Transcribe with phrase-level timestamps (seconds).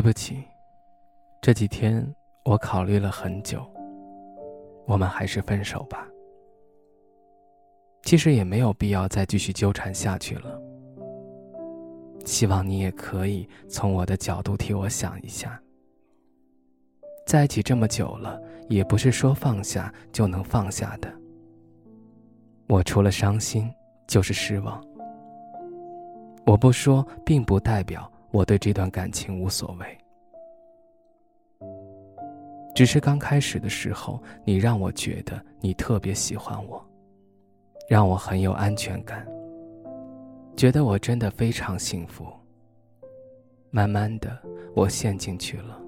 [0.00, 0.42] 对不起，
[1.42, 2.02] 这几天
[2.46, 3.70] 我考虑了很久，
[4.86, 6.08] 我们还是分手吧。
[8.04, 10.58] 其实也没有必要再继续纠缠下去了。
[12.24, 15.60] 希望你也可以从我的角度替我想一下。
[17.26, 18.40] 在一起这么久了，
[18.70, 21.12] 也不是说放下就能放下的。
[22.70, 23.70] 我除了伤心
[24.08, 24.82] 就是失望。
[26.46, 28.10] 我不说，并不代表。
[28.32, 29.98] 我对这段感情无所谓，
[32.74, 36.84] 只是刚开始的时候，你让我觉得你特别喜欢我，
[37.88, 39.26] 让我很有安全感，
[40.56, 42.24] 觉得我真的非常幸福。
[43.72, 44.40] 慢慢的，
[44.74, 45.80] 我陷进去了，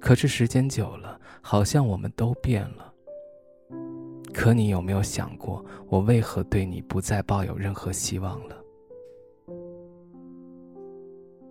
[0.00, 2.90] 可是时间久了，好像我们都变了。
[4.32, 8.63] 可你有没有想过，我为何对你不再抱有任何希望了？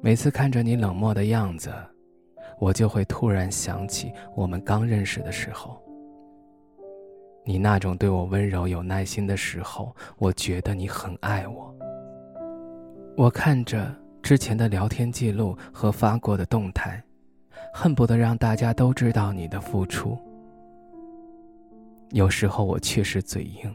[0.05, 1.73] 每次看着你冷漠的样子，
[2.59, 5.81] 我就会突然想起我们刚认识的时候。
[7.45, 11.73] 你那种对我温柔有耐心的时候，我觉得你很爱我。
[13.15, 17.01] 我看着之前的聊天记录和发过的动态，
[17.73, 20.17] 恨不得让大家都知道你的付出。
[22.09, 23.73] 有时候我确实嘴硬，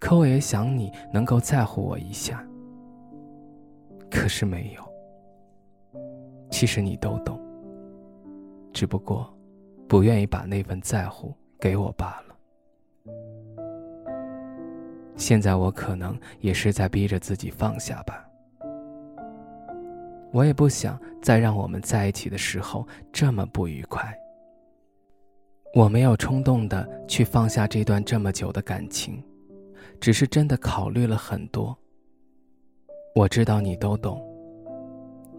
[0.00, 2.44] 可我也想你能够在乎我一下。
[4.20, 6.00] 可是没有。
[6.50, 7.40] 其实你都懂，
[8.70, 9.34] 只不过
[9.88, 12.36] 不愿意把那份在乎给我罢了。
[15.16, 18.22] 现在我可能也是在逼着自己放下吧。
[20.32, 24.14] 我也不想再让我们在一起的时候这么不愉快。
[25.74, 29.24] 我没有冲动的去放下这段这么久的感情，
[29.98, 31.74] 只是真的考虑了很多。
[33.14, 34.22] 我知道你都懂，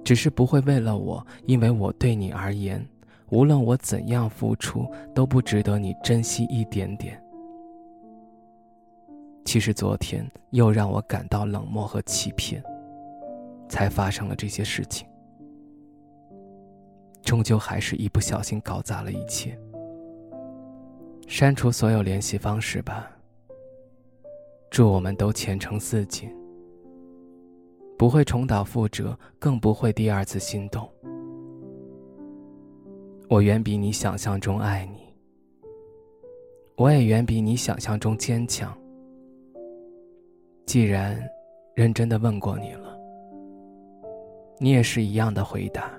[0.03, 2.85] 只是不会为了我，因为我对你而言，
[3.29, 7.21] 无论我怎样付出，都不值得你珍惜一点点。
[9.45, 12.61] 其实昨天又让我感到冷漠和欺骗，
[13.69, 15.07] 才发生了这些事情。
[17.23, 19.57] 终究还是一不小心搞砸了一切。
[21.27, 23.09] 删除所有联系方式吧。
[24.69, 26.29] 祝我们都前程似锦。
[28.01, 30.89] 不会重蹈覆辙，更不会第二次心动。
[33.29, 35.01] 我远比你想象中爱你，
[36.77, 38.75] 我也远比你想象中坚强。
[40.65, 41.15] 既然
[41.75, 42.97] 认真的问过你了，
[44.57, 45.91] 你也是一样的回答，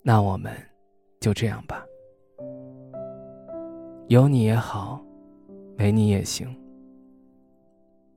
[0.00, 0.52] 那我们
[1.18, 1.84] 就这样吧。
[4.06, 5.04] 有你也好，
[5.76, 6.56] 没你也行。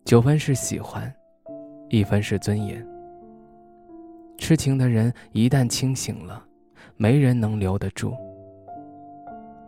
[0.06, 1.12] 九分是喜欢。
[1.94, 2.84] 一分是尊严。
[4.40, 6.44] 痴情的人一旦清醒了，
[6.98, 8.16] 没人能留得住。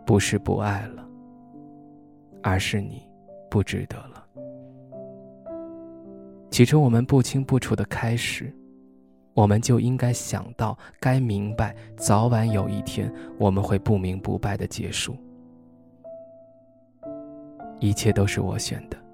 [0.04, 1.08] 不是不爱了，
[2.42, 3.08] 而是你
[3.48, 4.26] 不值得了。
[6.50, 8.52] 起初我们不清不楚的开始，
[9.32, 13.08] 我们就应该想到，该明白，早晚有一天
[13.38, 15.16] 我们会不明不白的结束。
[17.78, 19.05] 一切都是我选的。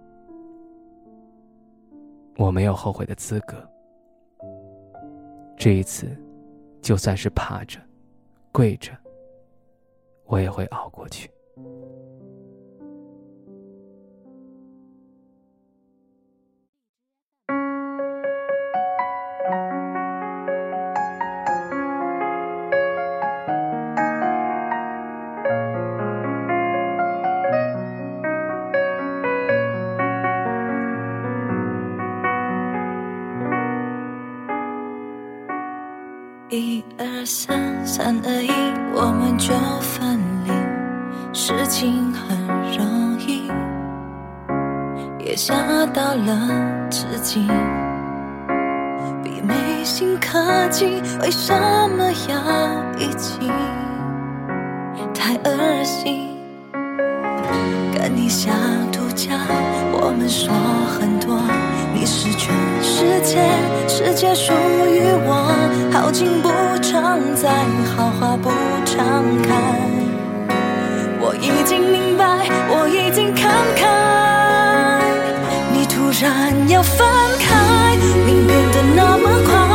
[2.37, 3.57] 我没有后悔的资格。
[5.57, 6.09] 这一次，
[6.81, 7.79] 就算是趴着、
[8.51, 8.93] 跪着，
[10.25, 11.31] 我也会熬过去。
[36.55, 38.51] 一二三，三二一，
[38.95, 40.53] 我们就分离。
[41.33, 42.37] 事情很
[42.77, 43.51] 容易，
[45.25, 45.55] 也吓
[45.95, 46.51] 到了
[46.91, 47.49] 自己。
[49.25, 50.39] 比没心靠
[50.69, 51.55] 近，为什
[51.97, 53.51] 么要一起？
[55.15, 56.37] 太恶心。
[57.95, 58.53] 跟你下
[58.93, 59.39] 毒假，
[59.91, 60.53] 我们说
[61.01, 61.35] 很多，
[61.95, 63.41] 你是全世界，
[63.89, 65.62] 世界属于我。
[65.93, 66.49] 好景不
[66.81, 67.51] 常在，
[67.95, 68.51] 好花不
[68.87, 69.55] 常开。
[71.21, 73.83] 我已经明白，我已经看开。
[75.71, 77.07] 你突然要分
[77.39, 77.95] 开，
[78.27, 79.72] 你变得那么快。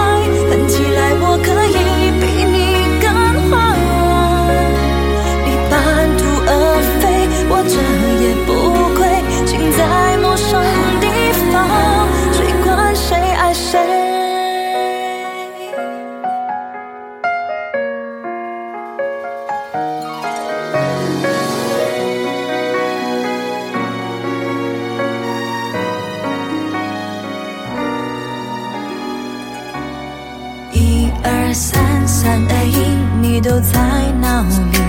[31.47, 33.79] 二三三二一，你都在
[34.19, 34.81] 哪里？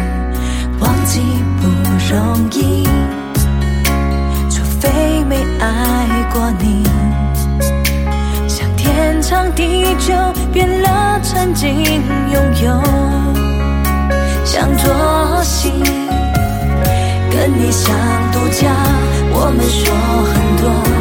[0.81, 1.21] 忘记
[1.61, 1.69] 不
[2.13, 2.83] 容易，
[4.51, 6.83] 除非没爱过你。
[8.49, 10.13] 像天长地久
[10.53, 11.71] 变了，曾经
[12.33, 12.83] 拥有，
[14.45, 15.71] 像作息，
[17.31, 17.95] 跟你像
[18.33, 18.69] 度假，
[19.31, 19.95] 我们说
[20.27, 20.98] 很多。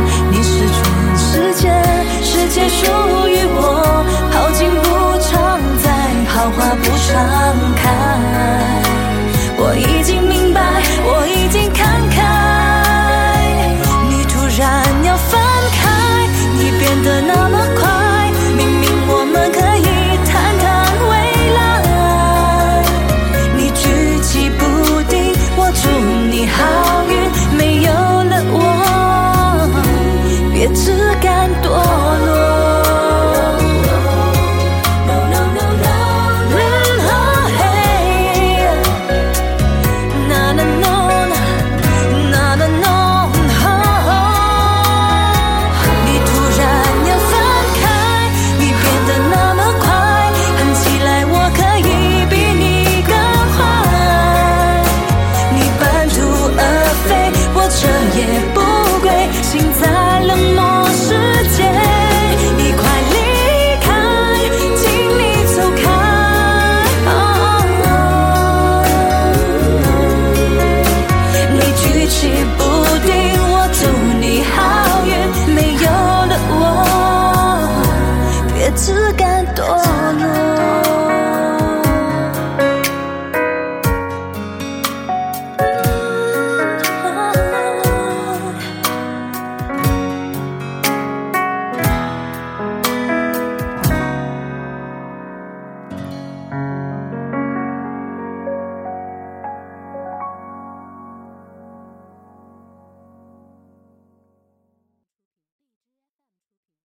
[17.08, 17.57] 的那么。